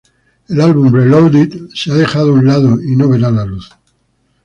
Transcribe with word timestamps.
El 0.47 0.59
álbum 0.61 0.91
"Reloaded" 0.91 1.69
se 1.75 1.91
ha 1.91 1.93
dejado 1.93 2.31
a 2.31 2.39
un 2.39 2.47
lado 2.47 2.81
y 2.81 2.95
no 2.95 3.07
verá 3.07 3.29
la 3.29 3.45
luz. 3.45 3.69